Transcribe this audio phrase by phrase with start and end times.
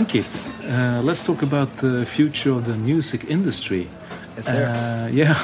[0.00, 0.24] Ankit,
[0.64, 3.86] uh, let's talk about the future of the music industry.
[4.34, 4.64] Yes, sir.
[4.64, 5.36] Uh, yeah,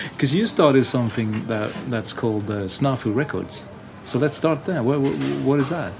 [0.12, 3.66] because you started something that that's called uh, Snafu Records.
[4.04, 4.82] So let's start there.
[4.82, 5.14] What, what,
[5.46, 5.92] what is that?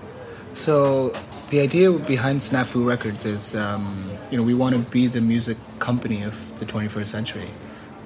[0.55, 1.12] So
[1.51, 5.56] the idea behind Snafu Records is, um, you know, we want to be the music
[5.79, 7.51] company of the 21st century.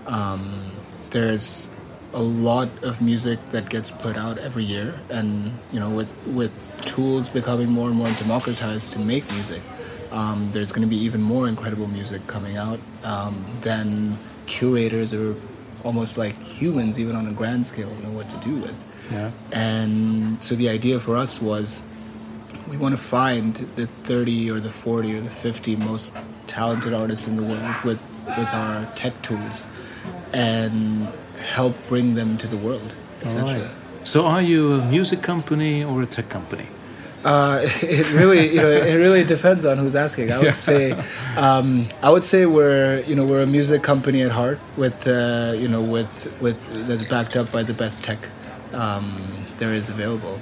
[0.06, 0.70] Um,
[1.12, 1.70] there's
[2.15, 6.53] a lot of music that gets put out every year, and you know, with with
[6.84, 9.62] tools becoming more and more democratized to make music,
[10.11, 12.78] um, there's going to be even more incredible music coming out.
[13.03, 15.34] Um, then curators are
[15.84, 18.83] almost like humans, even on a grand scale, know what to do with.
[19.11, 19.31] Yeah.
[19.51, 21.83] And so the idea for us was
[22.69, 26.12] we want to find the 30 or the 40 or the 50 most
[26.47, 29.65] talented artists in the world with, with our tech tools
[30.33, 31.09] and
[31.42, 33.62] help bring them to the world, essentially.
[33.62, 33.70] Right.
[34.04, 36.66] So are you a music company or a tech company?
[37.25, 40.32] Uh, it really, you know, it really depends on who's asking.
[40.32, 40.92] I would say,
[41.36, 45.54] um, I would say we're, you know, we're a music company at heart with, uh,
[45.56, 46.58] you know, with with
[46.88, 48.28] that's backed up by the best tech
[48.72, 50.41] um, there is available.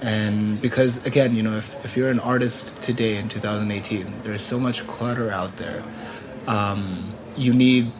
[0.00, 4.42] And because again, you know, if, if you're an artist today in 2018, there is
[4.42, 5.82] so much clutter out there.
[6.46, 7.90] Um, you need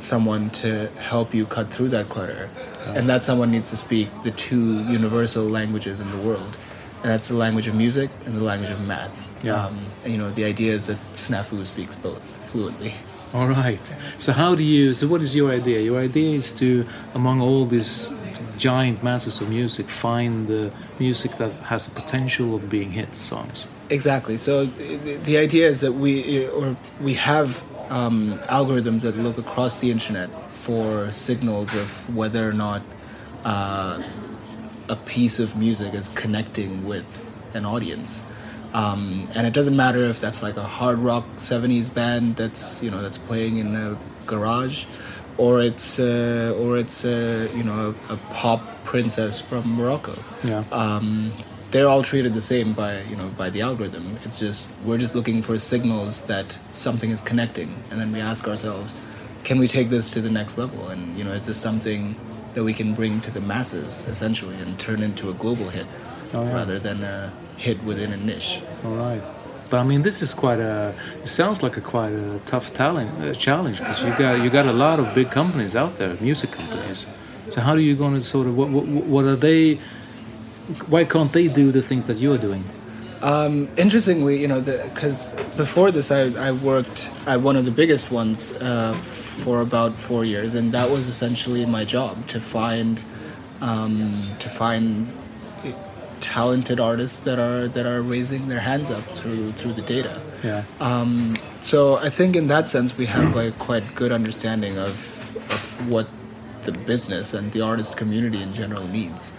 [0.00, 2.48] someone to help you cut through that clutter,
[2.86, 6.56] and that someone needs to speak the two universal languages in the world
[7.04, 9.14] and that's the language of music and the language of math.
[9.44, 9.66] Yeah.
[9.66, 12.94] Um, and, you know, the idea is that Snafu speaks both fluently.
[13.34, 13.94] All right.
[14.16, 14.94] So how do you?
[14.94, 15.80] So what is your idea?
[15.80, 18.10] Your idea is to, among all these
[18.56, 23.66] giant masses of music, find the music that has the potential of being hit songs.
[23.90, 24.38] Exactly.
[24.38, 29.90] So the idea is that we or we have um, algorithms that look across the
[29.90, 32.82] internet for signals of whether or not
[33.44, 34.02] uh,
[34.88, 37.06] a piece of music is connecting with
[37.54, 38.22] an audience.
[38.72, 42.90] Um, and it doesn't matter if that's like a hard rock 70s band that's you
[42.90, 43.96] know that's playing in a
[44.26, 44.84] garage
[45.38, 50.14] or it's uh, or it's uh, you know a, a, pop princess from Morocco.
[50.42, 50.64] Yeah.
[50.72, 51.32] Um,
[51.74, 54.16] they're all treated the same by you know by the algorithm.
[54.24, 58.46] It's just we're just looking for signals that something is connecting, and then we ask
[58.46, 58.94] ourselves,
[59.42, 60.88] can we take this to the next level?
[60.88, 62.14] And you know, is this something
[62.54, 65.86] that we can bring to the masses essentially and turn into a global hit
[66.32, 66.54] oh, yeah.
[66.54, 68.62] rather than a hit within a niche.
[68.84, 69.22] All right.
[69.68, 70.94] But I mean, this is quite a.
[71.24, 74.66] It sounds like a quite a tough talent, uh, challenge because you got you got
[74.66, 77.08] a lot of big companies out there, music companies.
[77.50, 79.80] So how are you going to sort of what what, what are they?
[80.88, 82.64] Why can't they do the things that you are doing?
[83.22, 88.10] Um, interestingly, you know, because before this, I, I worked at one of the biggest
[88.10, 93.00] ones uh, for about four years, and that was essentially my job to find
[93.62, 95.10] um, to find
[96.20, 100.20] talented artists that are that are raising their hands up through through the data.
[100.42, 100.64] Yeah.
[100.80, 104.92] Um, so I think in that sense, we have like quite good understanding of
[105.50, 106.08] of what
[106.64, 109.32] the business and the artist community in general needs.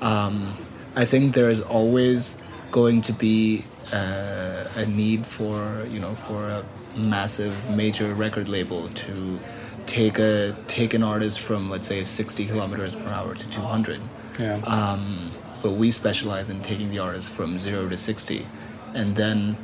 [0.00, 0.54] Um,
[1.00, 2.36] I think there is always
[2.70, 6.62] going to be uh, a need for you know for a
[6.96, 9.40] massive major record label to
[9.86, 14.00] take a take an artist from let's say 60 kilometers per hour to 200
[14.38, 14.54] Yeah.
[14.76, 15.30] um,
[15.62, 18.46] but we specialize in taking the artist from zero to 60
[18.94, 19.56] and then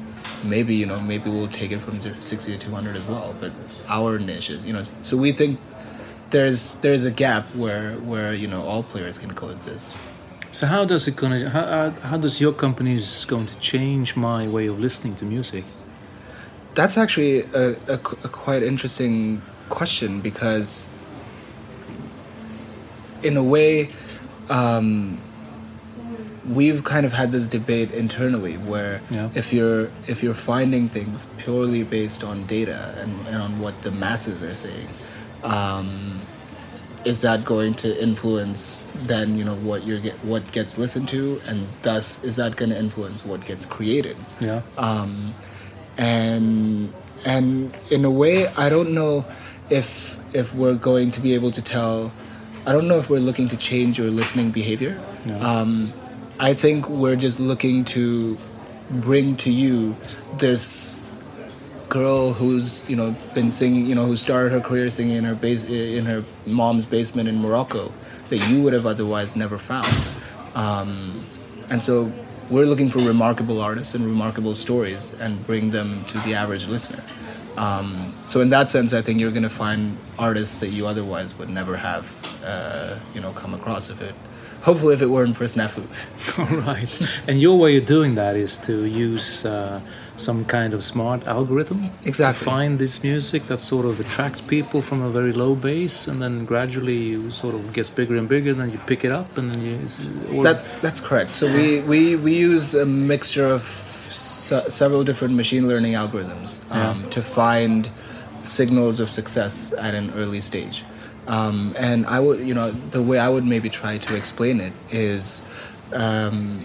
[0.42, 3.52] maybe you know maybe we'll take it from 60 to 200 as well but
[3.88, 5.60] our niche is you know so we think
[6.30, 9.96] there's there's a gap where where you know all players can coexist
[10.50, 11.48] so how does it gonna?
[11.50, 15.24] How, how, how does your company is going to change my way of listening to
[15.24, 15.64] music?
[16.74, 20.86] That's actually a, a, a quite interesting question because,
[23.22, 23.88] in a way,
[24.50, 25.18] um,
[26.48, 29.30] we've kind of had this debate internally where Yeah.
[29.34, 33.90] if you're if you're finding things purely based on data and, and on what the
[33.90, 34.88] masses are saying,
[35.42, 36.20] um,
[37.06, 41.40] is that going to influence then you know what you're get what gets listened to
[41.46, 44.16] and thus is that going to influence what gets created?
[44.40, 44.60] Yeah.
[44.76, 45.32] um,
[45.98, 46.92] and
[47.24, 49.24] and in a way I don't know
[49.70, 52.12] if if we're going to be able to tell
[52.66, 55.40] I don't know if we're looking to change your listening behavior No.
[55.40, 55.92] um,
[56.38, 58.36] I think we're just looking to
[58.90, 59.96] bring to you
[60.38, 61.02] this
[61.96, 65.34] girl who's you know been singing you know who started her career singing in her
[65.34, 67.90] base in her mom's basement in Morocco
[68.28, 69.94] that you would have otherwise never found.
[70.54, 70.90] Um,
[71.70, 72.12] and so
[72.50, 77.04] we're looking for remarkable artists and remarkable stories and bring them to the average listener.
[77.56, 77.88] Um,
[78.24, 81.48] so in that sense I think you're going to find artists that you otherwise would
[81.48, 82.04] never have
[82.44, 84.14] uh, you know come across if it
[84.68, 85.82] hopefully if it weren't for Snafu.
[86.38, 86.92] All right.
[87.28, 89.80] And your way of doing that is to use uh,
[90.16, 92.38] some kind of smart algorithm Exactly.
[92.44, 96.20] to find this music that sort of attracts people from a very low base, and
[96.22, 98.50] then gradually sort of gets bigger and bigger.
[98.52, 100.42] And then you pick it up, and then you.
[100.42, 101.30] That's that's correct.
[101.30, 107.08] So we, we, we use a mixture of se- several different machine learning algorithms um,
[107.10, 107.88] to find
[108.42, 110.84] signals of success at an early stage.
[111.26, 114.72] Um, and I would, you know, the way I would maybe try to explain it
[114.92, 115.42] is,
[115.92, 116.64] um,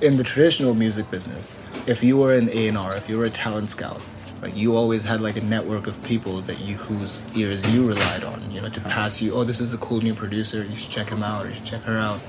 [0.00, 1.54] in the traditional music business,
[1.88, 4.00] if you were an A and R, if you were a talent scout,
[4.42, 8.22] right, you always had like a network of people that you whose ears you relied
[8.24, 9.32] on, you know, to pass you.
[9.34, 10.62] Oh, this is a cool new producer.
[10.64, 12.20] You should check him out, or you should check her out.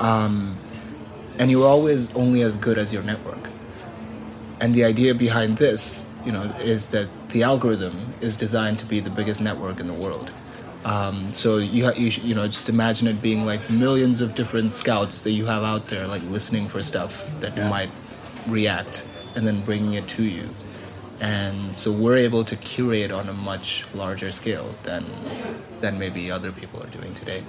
[0.00, 0.56] Um,
[1.38, 3.48] and you were always only as good as your network.
[4.60, 9.00] And the idea behind this, you know, is that the algorithm is designed to be
[9.00, 10.30] the biggest network in the world.
[10.84, 14.34] Um, so you ha- you sh- you know just imagine it being like millions of
[14.34, 17.70] different scouts that you have out there like listening for stuff that Yeah.
[17.70, 17.88] might
[18.46, 19.04] react
[19.36, 20.48] and then bringing it to you.
[21.20, 25.04] And so we're able to curate on a much larger scale than
[25.80, 27.42] than maybe other people are doing today.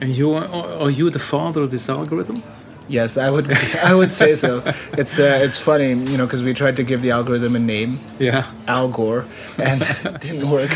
[0.00, 0.46] and you are,
[0.82, 2.42] are you the father of this algorithm?
[2.88, 3.50] Yes, I would
[3.90, 4.62] I would say so.
[4.96, 7.98] It's uh, it's funny, you know, because we tried to give the algorithm a name,
[8.18, 8.44] Yeah.
[8.66, 9.26] Al Gore,
[9.58, 10.70] and it didn't work.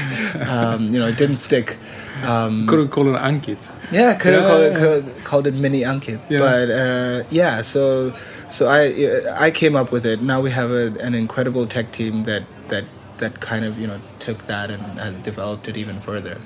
[0.49, 1.77] Um, you know, it didn't stick.
[2.25, 3.71] Um, Could have called it Ankit.
[3.93, 6.39] yeah, could have Yeah, called, yeah, called it Mini Ankit, Yeah.
[6.41, 7.63] but uh, yeah.
[7.63, 8.13] So
[8.53, 10.23] so I I came up with it.
[10.23, 12.85] Now we have a, an incredible tech team that that
[13.19, 16.37] that kind of you know took that and has developed it even further.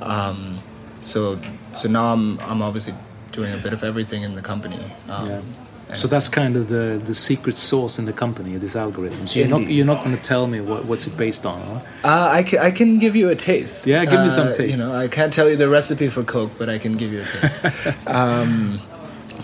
[0.00, 0.60] Um,
[1.00, 1.38] so
[1.72, 2.94] so now I'm I'm obviously
[3.32, 4.80] doing a bit of everything in the company.
[5.08, 5.40] Um, Yeah.
[5.94, 9.26] So that's kind of the, the secret sauce in the company, this algorithm.
[9.26, 11.80] So you're not, you're not going to tell me what, what's it based on, huh?
[12.02, 13.86] Uh, I, can, I can give you a taste.
[13.86, 14.78] Yeah, give me some Uh, taste.
[14.78, 17.20] You know, I can't tell you the recipe for Coke, but I can give you
[17.20, 17.62] a taste.
[18.06, 18.80] um,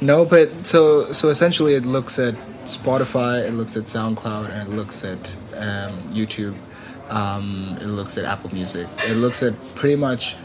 [0.01, 4.75] no, but so so essentially, it looks at Spotify, it looks at SoundCloud, and it
[4.75, 6.57] looks at um, YouTube.
[7.09, 8.87] Um, it looks at Apple Music.
[9.07, 10.37] It looks at pretty much.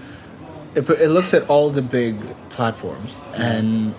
[0.73, 2.17] It, it looks at all the big
[2.55, 3.93] platforms and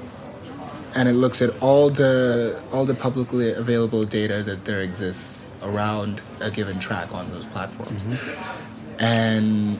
[0.95, 6.23] and it looks at all the all the publicly available data that there exists around
[6.41, 8.07] a given track on those platforms
[8.99, 9.79] and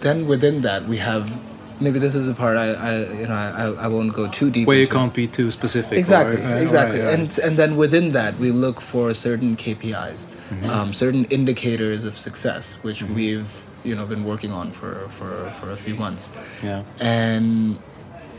[0.00, 1.36] then within that we have
[1.80, 4.66] maybe this is the part I, I you know I, I won't go too deep
[4.66, 5.98] Where you can't be too specific.
[5.98, 7.18] exactly or- uh, exactly right, right.
[7.18, 10.70] and and then within that we look for certain KPIs Mm-hmm.
[10.70, 13.52] um, certain indicators of success which we've
[13.84, 15.30] you know been working on for for
[15.60, 16.30] for a few months
[16.62, 16.84] Yeah.
[17.00, 17.78] and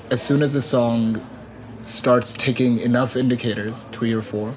[0.10, 1.22] as soon as the song
[1.86, 4.56] starts ticking enough indicators, three or four,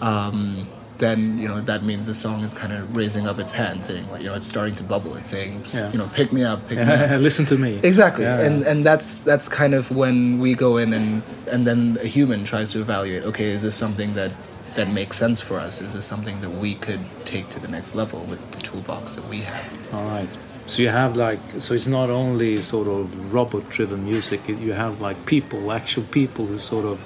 [0.00, 0.66] um,
[0.98, 4.10] then you know that means the song is kind of raising up its hand, saying
[4.10, 5.14] like you know it's starting to bubble.
[5.16, 5.90] It's saying Yeah.
[5.92, 7.20] you know pick me up, pick me up.
[7.20, 7.80] Listen to me.
[7.82, 8.40] Exactly, Yeah.
[8.40, 12.44] and and that's that's kind of when we go in and and then a human
[12.44, 13.24] tries to evaluate.
[13.24, 14.32] Okay, is this something that
[14.74, 15.80] that makes sense for us?
[15.80, 19.26] Is this something that we could take to the next level with the toolbox that
[19.28, 19.94] we have?
[19.94, 20.28] All right.
[20.66, 24.40] So you have like, so it's not only sort of robot-driven music.
[24.48, 26.98] You have like people, actual people who sort of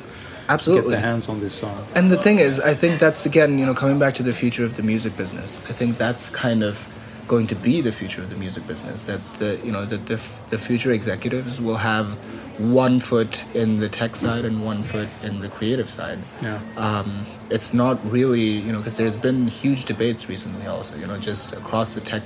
[0.48, 0.90] Absolutely.
[0.90, 1.86] get their hands on this song.
[1.94, 4.64] And the thing is, I think that's again, you know, coming back to the future
[4.64, 5.58] of the music business.
[5.68, 6.88] I think that's kind of
[7.26, 9.04] going to be the future of the music business.
[9.04, 10.18] That the you know that the
[10.50, 12.12] the future executives will have
[12.58, 16.18] one foot in the tech side and one foot in the creative side.
[16.42, 16.58] Yeah.
[16.76, 21.18] Um, it's not really you know because there's been huge debates recently also you know
[21.18, 22.22] just across the tech.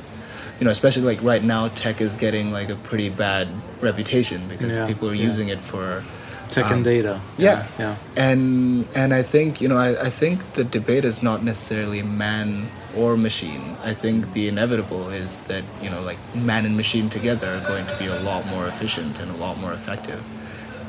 [0.60, 3.48] You know, especially like right now, tech is getting like a pretty bad
[3.80, 5.26] reputation because Yeah, people are yeah.
[5.26, 6.04] using it for
[6.52, 7.14] Tech and data.
[7.14, 7.66] Um, yeah.
[7.78, 7.96] Yeah.
[8.16, 12.68] And and I think you know I, I think the debate is not necessarily man
[12.96, 13.76] or machine.
[13.82, 17.86] I think the inevitable is that you know like man and machine together are going
[17.86, 20.22] to be a lot more efficient and a lot more effective.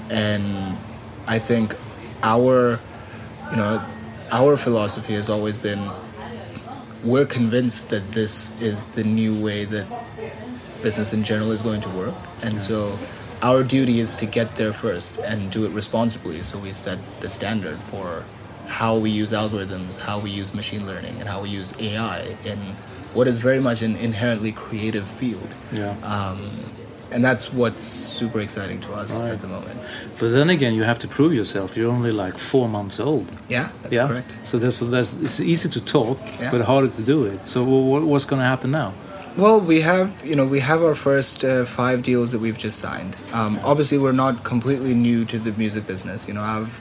[0.09, 0.77] And
[1.27, 1.75] I think
[2.21, 2.79] our
[3.51, 3.81] you know
[4.31, 5.89] our philosophy has always been
[7.03, 9.85] we're convinced that this is the new way that
[10.81, 12.97] business in general is going to work and so
[13.49, 17.29] our duty is to get there first and do it responsibly so we set the
[17.29, 18.23] standard for
[18.79, 22.19] how we use algorithms how we use machine learning and how we use ai
[22.51, 22.57] in
[23.17, 25.95] what is very much an inherently creative field Yeah.
[26.15, 26.39] um,
[27.13, 27.83] and that's what's
[28.19, 29.33] super exciting to us Right.
[29.35, 29.77] at the moment
[30.19, 31.67] But then again, you have to prove yourself.
[31.77, 33.27] You're only like four months old.
[33.55, 34.07] yeah that's yeah.
[34.07, 36.49] correct So there's, there's, it's easy to talk, Yeah.
[36.53, 37.39] but harder to do it.
[37.45, 37.57] So
[38.11, 38.91] what's going to happen now?
[39.35, 42.77] Well, we have you know we have our first uh, five deals that we've just
[42.77, 43.17] signed.
[43.31, 46.27] Um, obviously, we're not completely new to the music business.
[46.27, 46.79] You know, I've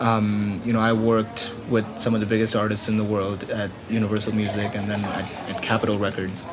[0.00, 3.70] um, you know I worked with some of the biggest artists in the world at
[3.88, 6.46] Universal Music and then at, at Capitol Records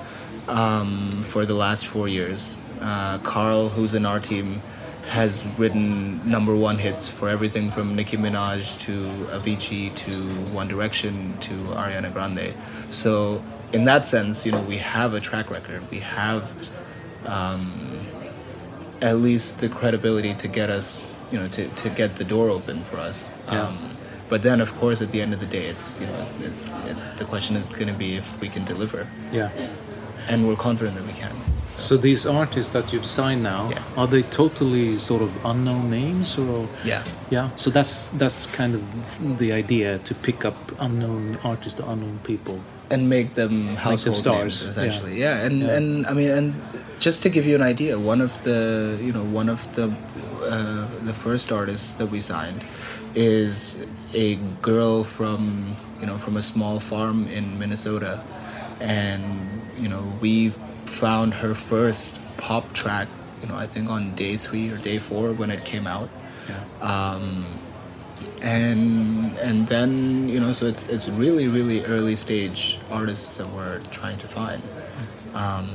[0.48, 2.58] um, for the last four years.
[2.80, 4.62] Uh, Carl, who's in our team,
[5.10, 8.94] has written number one hits for everything from Nicki Minaj to
[9.36, 10.14] Avicii to
[10.54, 12.54] One Direction to Ariana Grande.
[12.90, 13.44] So
[13.74, 15.90] in that sense, you know, we have a track record.
[15.92, 16.52] We have
[17.26, 18.00] um,
[19.02, 22.82] at least the credibility to get us, you know, to, to get the door open
[22.84, 23.32] for us.
[23.48, 23.68] Yeah.
[23.68, 23.78] Um,
[24.30, 26.52] but then, of course, at the end of the day, it's you know, it,
[26.86, 29.50] it's, the question is going to be if we can deliver, Yeah.
[30.30, 31.34] and we're confident that we can.
[31.78, 33.80] So these artists that you've signed now, Yeah.
[34.02, 36.68] are they totally sort of unknown names or?
[36.86, 37.04] Yeah.
[37.30, 37.50] Yeah.
[37.56, 38.82] So that's that's kind of
[39.40, 42.60] the idea to pick up unknown artists or unknown people.
[42.94, 44.70] and make them household stars, names, yeah.
[44.72, 45.16] essentially.
[45.22, 45.78] Yeah, and Yeah.
[45.78, 46.48] and I mean, and
[47.00, 48.60] just to give you an idea, one of the
[49.06, 49.86] you know one of the
[50.44, 52.62] uh, the first artists that we signed
[53.16, 53.78] is
[54.14, 55.40] a girl from
[56.02, 58.20] you know from a small farm in Minnesota,
[58.82, 59.24] and
[59.80, 60.52] you know we
[60.92, 63.08] found her first pop track.
[63.42, 66.10] You know, I think on day three or day four when it came out
[66.48, 66.64] Yeah.
[68.42, 73.80] and and then you know so it's it's really really early stage artists that we're
[73.92, 74.62] trying to find
[75.34, 75.70] um,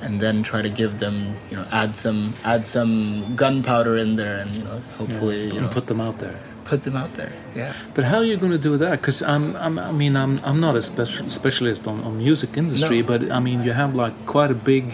[0.00, 4.38] and then try to give them you know add some add some gunpowder in there
[4.38, 6.38] and you know hopefully you and know put them out there.
[6.70, 8.92] Put them out there yeah But how are you going to do that?
[9.00, 13.00] Because I'm, I'm, I mean, I'm, I'm not a special, specialist on, on music industry,
[13.02, 13.06] No.
[13.10, 14.84] but I mean, you have like quite a big,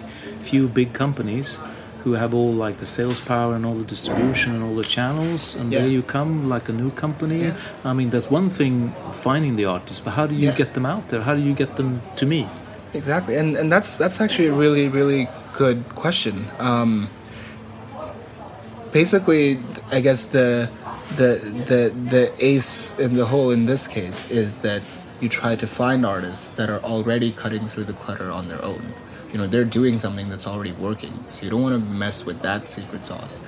[0.51, 1.59] few big companies
[2.05, 5.43] who have all like the sales power and all the distribution and all the channels,
[5.59, 5.81] and Yeah.
[5.81, 7.41] there you come like a new company.
[7.45, 7.91] Yeah.
[7.91, 8.75] I mean, that's one thing
[9.27, 10.57] finding the artists, but how do you Yeah.
[10.63, 11.23] get them out there?
[11.29, 11.91] How do you get them
[12.21, 12.41] to me?
[13.01, 15.23] Exactly, and and that's that's actually a really really
[15.59, 16.35] good question.
[16.69, 17.09] Um,
[18.93, 19.59] basically,
[19.93, 20.69] I guess the
[21.17, 24.83] the the the ace in the hole in this case is that
[25.21, 28.95] you try to find artists that are already cutting through the clutter on their own.
[29.33, 32.43] You know, they're doing something that's already working, so you don't want to mess with
[32.43, 33.41] that secret sauce.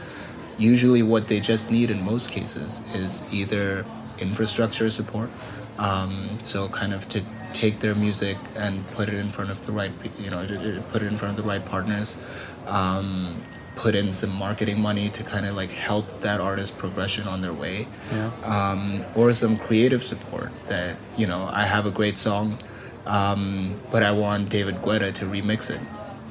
[0.58, 3.84] Usually, what they just need in most cases is either
[4.18, 5.30] infrastructure support,
[5.78, 7.22] um, so kind of to
[7.52, 10.44] take their music and put it in front of the right, you know,
[10.90, 12.18] put it in front of the right partners,
[12.66, 13.40] um,
[13.76, 17.52] put in some marketing money to kind of like help that artist progression on their
[17.52, 18.30] way, Yeah.
[18.45, 22.59] um, or some creative support that you know I have a great song,
[23.06, 25.80] um, but I want David Guetta to remix it.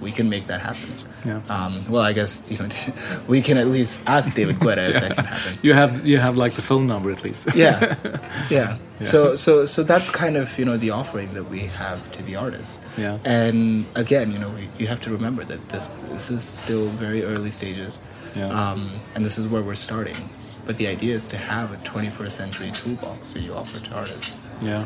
[0.02, 0.90] We can make that happen.
[1.26, 1.42] Yeah.
[1.50, 2.70] Um, well, I guess you know
[3.28, 5.58] we can at least ask David Guetta if that can happen.
[5.62, 7.48] You have, you have like the phone number at least.
[7.56, 7.96] Yeah.
[8.50, 12.24] yeah, So so so that's kind of you know the offering that we have to
[12.24, 12.80] the artists.
[12.98, 13.18] Yeah.
[13.26, 17.24] And again, you know, we, you have to remember that this this is still very
[17.24, 18.00] early stages,
[18.36, 18.50] Yeah.
[18.72, 20.18] um, and this is where we're starting.
[20.68, 24.32] But the idea is to have a 21st century toolbox that you offer to artists.
[24.62, 24.86] Yeah.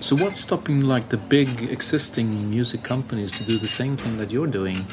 [0.00, 4.30] So what's stopping like the big existing music companies to do the same thing that
[4.30, 4.86] you're doing?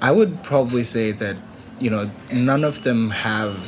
[0.00, 1.36] I would probably say that
[1.78, 3.58] you know none of them have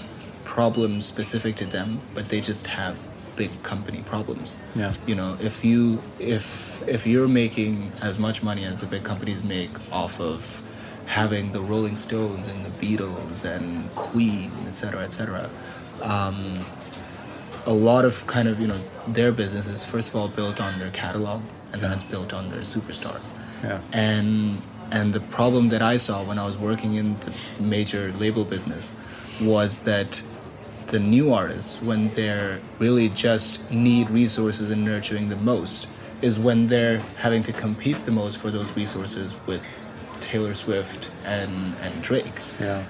[0.45, 4.59] problems specific to them, but they just have big company problems.
[4.75, 4.93] Yeah.
[5.07, 9.43] You know, if you if if you're making as much money as the big companies
[9.43, 10.63] make off of
[11.07, 15.51] having the Rolling Stones and the Beatles and Queen, etc., etc.,
[16.01, 16.65] um,
[17.67, 20.79] a lot of kind of you know their business is first of all built on
[20.79, 21.43] their catalog,
[21.73, 23.25] and then it's built on their superstars.
[23.63, 23.81] Yeah.
[23.93, 28.45] And and the problem that I saw when I was working in the major label
[28.45, 28.93] business
[29.41, 30.21] was that
[30.89, 35.89] the new artists, when they're really just need resources and nurturing the most,
[36.21, 39.81] is when they're having to compete the most for those resources with
[40.21, 42.41] Taylor Swift and, and Drake.
[42.61, 42.85] Yeah.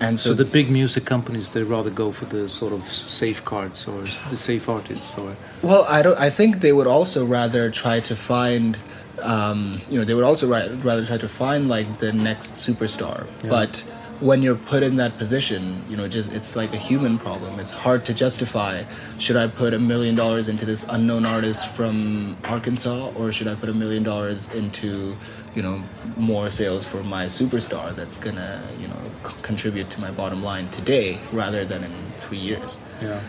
[0.00, 3.88] And So so, the big music companies they rather go for the sort of safeguards
[3.88, 6.18] or the safe artists or well, I don't.
[6.18, 8.78] I think they would also rather try to find,
[9.22, 13.26] um, you know, they would also ra- rather try to find like the next superstar.
[13.48, 13.82] But
[14.20, 17.60] when you're put in that position, you know, just it's like a human problem.
[17.60, 18.84] It's hard to justify.
[19.18, 23.54] Should I put a million dollars into this unknown artist from Arkansas, or should I
[23.54, 25.16] put a million dollars into,
[25.54, 25.82] you know,
[26.16, 28.96] more sales for my superstar that's gonna, you know,
[29.26, 32.78] c- contribute to my bottom line today rather than in three years?
[33.02, 33.20] yeah.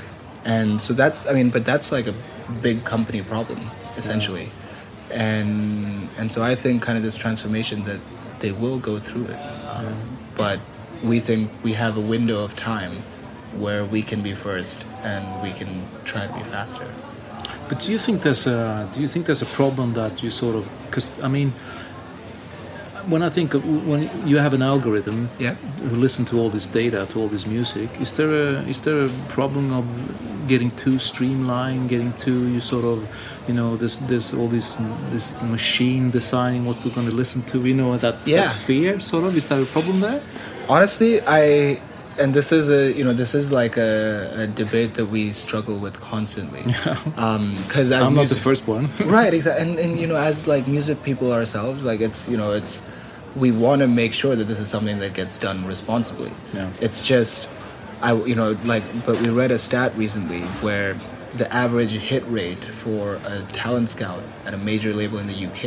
[0.45, 2.13] and so that's i mean but that's like a
[2.61, 3.59] big company problem
[3.97, 4.49] essentially
[5.11, 7.99] and and so i think kind of this transformation that
[8.39, 9.93] they will go through it um,
[10.37, 10.59] but
[11.03, 13.03] we think we have a window of time
[13.57, 15.67] where we can be first and we can
[16.05, 16.85] try to be faster
[17.69, 20.55] But do you think there's a do you think there's a problem that you sort
[20.55, 21.51] of because I mean
[23.09, 25.55] when I think of, when you have an algorithm Yeah.
[25.89, 29.05] who listen to all this data to all this music is there a is there
[29.05, 29.85] a problem of
[30.47, 32.99] getting too streamlined getting too you sort of
[33.47, 34.75] you know this this all this
[35.11, 38.47] this machine deciding what we're going to listen to you know that, Yeah.
[38.47, 40.21] that fear sort of is there a problem there
[40.69, 41.79] honestly i
[42.19, 45.77] and this is a you know this is like a, a debate that we struggle
[45.77, 46.63] with constantly.
[47.67, 48.89] Because um, I'm not the first one.
[49.05, 52.51] Right exactly and, and you know as like music people ourselves like it's you know
[52.51, 52.81] it's
[53.35, 56.31] we want to make sure that this is something that gets done responsibly.
[56.53, 56.69] Yeah.
[56.81, 57.49] it's just
[58.01, 60.95] i you know like but we read a stat recently where
[61.35, 65.63] the average hit rate for a talent scout at a major label in the uk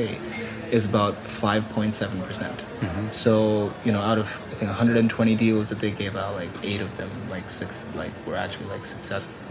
[0.71, 3.11] is about 5.7% mm-hmm.
[3.11, 6.81] so you know out of i think 120 deals that they gave out like eight
[6.81, 9.45] of them like six like were actually like successes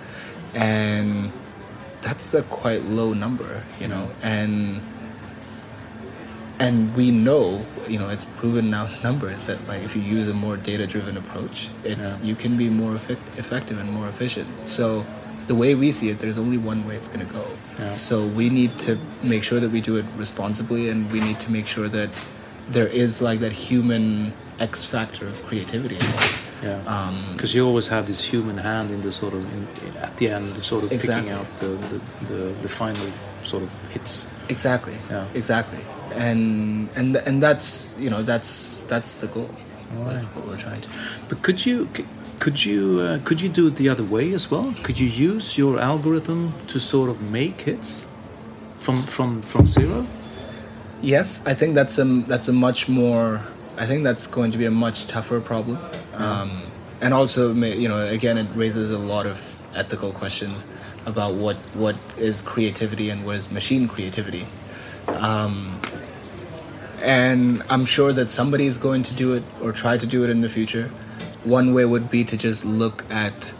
[0.53, 1.31] and
[2.01, 4.81] that's a quite low number, you know, and
[6.59, 10.33] and we know, you know, it's proven now numbers that like if you use a
[10.33, 12.25] more data-driven approach, it's Yeah.
[12.25, 14.47] you can be more effect- effective and more efficient.
[14.67, 15.05] So
[15.49, 17.43] the way we see it, there's only one way it's going to go.
[17.79, 17.95] Yeah.
[17.95, 21.51] So we need to make sure that we do it responsibly, and we need to
[21.51, 22.09] make sure that
[22.69, 25.97] there is like that human X factor of creativity.
[26.61, 30.15] Yeah, um, because you always have this human hand in the sort of in, at
[30.17, 31.99] the end, sort of picking out the, the,
[32.31, 33.07] the, the final
[33.41, 34.27] sort of hits.
[34.49, 34.97] Exactly.
[35.09, 35.25] Yeah.
[35.33, 35.79] Exactly.
[36.13, 39.49] And and and that's you know that's that's the goal.
[40.05, 40.89] That's what we're trying to.
[41.27, 41.87] But could you
[42.39, 44.73] could you uh, could you do it the other way as well?
[44.83, 48.07] Could you use your algorithm to sort of make hits
[48.77, 50.05] from from from zero?
[51.01, 53.41] Yes, I think that's a that's a much more.
[53.77, 55.77] I think that's going to be a much tougher problem.
[56.15, 56.63] Um,
[57.01, 60.67] and also, you know, again, it raises a lot of ethical questions
[61.05, 64.45] about what what is creativity and what is machine creativity.
[65.07, 65.79] Um,
[67.01, 70.29] and I'm sure that somebody is going to do it or try to do it
[70.29, 70.91] in the future.
[71.49, 73.53] One way would be to just look at,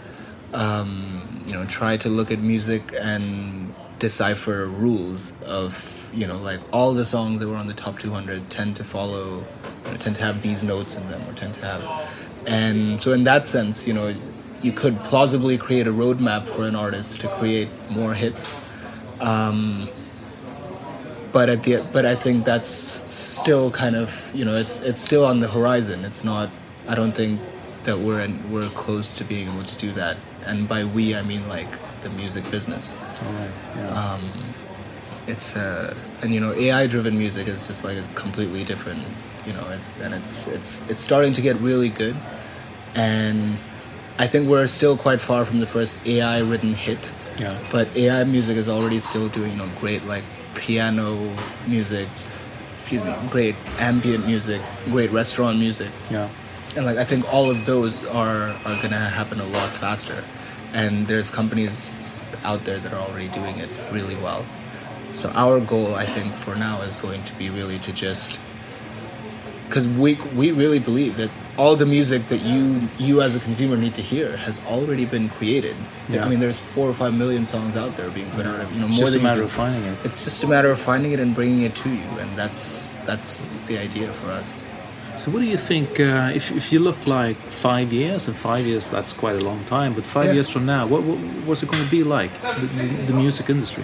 [0.54, 6.60] um, you know, try to look at music and decipher rules of, you know, like
[6.72, 9.46] all the songs that were on the top 200 tend to follow,
[9.86, 11.84] you know, tend to have these notes in them or tend to have.
[12.48, 14.14] And so, in that sense, you know,
[14.62, 18.56] you could plausibly create a roadmap for an artist to create more hits
[21.32, 25.26] but at the but I think that's still kind of you know it's it's still
[25.26, 26.06] on the horizon.
[26.06, 26.50] It's not.
[26.88, 27.40] I don't think
[27.84, 30.18] that we're in, we're close to being able to do that.
[30.46, 31.68] And by we, I mean like
[32.04, 32.96] the music business.
[33.22, 33.52] Right.
[33.76, 34.20] Yeah.
[35.28, 39.04] It's uh, and you know AI driven music is just like a completely different.
[39.46, 42.16] You know, it's and it's it's it's starting to get really good,
[42.96, 43.58] and
[44.18, 47.12] I think we're still quite far from the first AI written hit.
[47.38, 47.58] Yeah.
[47.72, 50.24] But AI music is already still doing you know great like
[50.56, 51.32] piano
[51.68, 52.08] music,
[52.78, 56.28] excuse me, great ambient music, great restaurant music, yeah.
[56.76, 60.24] And like I think all of those are are gonna happen a lot faster,
[60.74, 64.46] and there's companies out there that are already doing it really well.
[65.14, 68.40] So our goal, I think, for now is going to be really to just
[69.68, 73.78] because we we really believe that all the music that you you as a consumer
[73.78, 75.76] need to hear has already been created.
[76.08, 76.26] Yeah.
[76.26, 78.72] I mean, there's four or five million songs out there being put out.
[78.74, 79.98] You know, It's more just than a matter of finding it.
[80.04, 83.62] It's just a matter of finding it and bringing it to you, and that's that's
[83.62, 84.66] the idea for us.
[85.20, 86.00] So, what do you think?
[86.00, 89.66] Uh, if, if you look like five years, and five years that's quite a long
[89.66, 90.36] time, but five Yeah.
[90.36, 92.68] years from now, what, what what's it going to be like the,
[93.08, 93.84] the, music industry?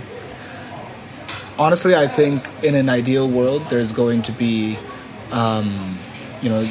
[1.60, 4.78] honestly, I think in an ideal world, there's going to be,
[5.32, 6.00] um,
[6.42, 6.70] you know,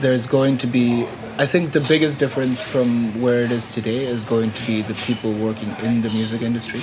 [0.00, 1.06] there's going to be.
[1.38, 4.94] I think the biggest difference from where it is today is going to be the
[5.06, 6.82] people working in the music industry,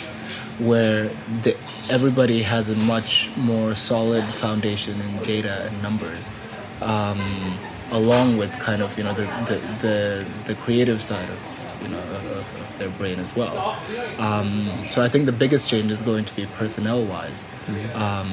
[0.57, 1.09] where
[1.43, 1.55] the,
[1.91, 6.33] everybody has a much more solid foundation in data and numbers,
[6.81, 7.57] um,
[7.91, 11.99] along with kind of you know the the, the, the creative side of you know
[11.99, 13.77] of, of their brain as well.
[14.17, 17.47] Um, so I think the biggest change is going to be personnel wise,
[17.93, 18.29] um,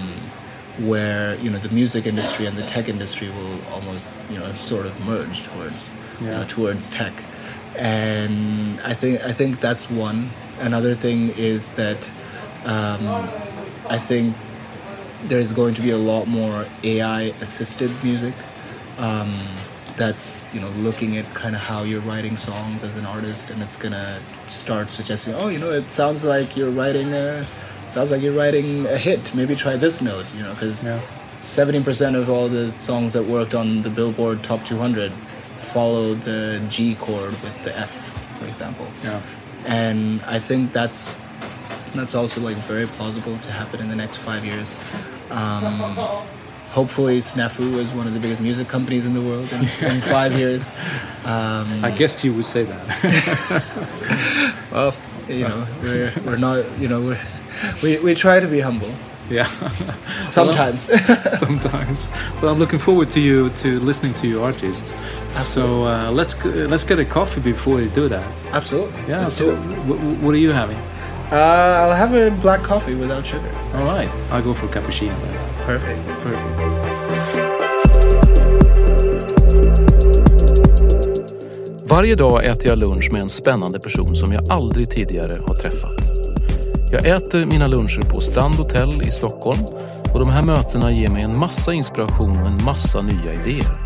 [0.79, 4.87] where you know the music industry and the tech industry will almost you know sort
[4.87, 7.13] of merge towards you know, towards tech,
[7.77, 10.31] and I think I think that's one.
[10.59, 12.11] Another thing is that
[12.65, 13.29] um,
[13.89, 14.35] I think
[15.25, 18.35] there's going to be a lot more AI assisted music
[18.99, 19.33] um,
[19.97, 23.63] that's you know looking at kind of how you're writing songs as an artist and
[23.63, 27.45] it's gonna start suggesting oh you know it sounds like you're writing a
[27.89, 31.01] sounds like you're writing a hit maybe try this note you know because Yeah.
[31.47, 36.95] 70% of all the songs that worked on the billboard top 200 follow the g
[36.97, 37.93] chord with the f
[38.39, 39.21] for example Yeah.
[39.67, 41.21] and I think that's
[41.97, 44.75] that's also like very plausible to happen in the next five years.
[45.31, 45.95] Um,
[46.71, 50.39] hopefully, Snafu is one of the biggest music companies in the world in, in five
[50.39, 50.71] years.
[51.25, 52.85] Um, I guessed you would say that.
[54.73, 54.95] well,
[55.29, 57.21] you know, we're, we're not, you know, we're,
[57.83, 58.93] we we try to be humble
[59.31, 59.47] yeah,
[60.29, 60.83] sometimes.
[61.39, 62.09] sometimes.
[62.41, 64.95] But I'm looking forward to you to listening to your artists.
[65.33, 68.27] So uh, let's let's get a coffee before we do that.
[68.53, 69.01] Absolutely.
[69.09, 69.23] Yeah.
[69.23, 69.79] Let's so do it.
[69.79, 70.79] wh- wh- what are you having?
[71.33, 73.51] Uh, I'll have a black coffee without sugar.
[73.75, 75.15] All right, I'll go for cappuccino.
[75.21, 75.67] Then.
[75.67, 76.01] Perfect.
[76.23, 77.57] Perfect.
[81.89, 85.95] Varje dag äter jag lunch med en spännande person som jag aldrig tidigare har träffat.
[86.93, 89.61] Jag äter mina luncher på Strand Hotel i Stockholm
[90.13, 93.86] och de här mötena ger mig en massa inspiration och en massa nya idéer.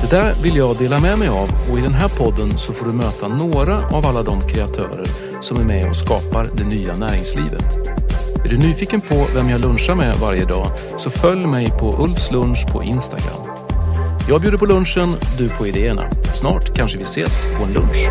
[0.00, 2.86] Det där vill jag dela med mig av och i den här podden så får
[2.86, 5.06] du möta några av alla de kreatörer
[5.40, 7.64] som är med och skapar det nya näringslivet.
[8.44, 10.66] Är du nyfiken på vem jag lunchar med varje dag
[10.98, 13.40] så följ mig på Ulfs lunch på Instagram.
[14.28, 16.10] Jag bjuder på lunchen, du på idéerna.
[16.34, 18.10] Snart kanske vi ses på en lunch.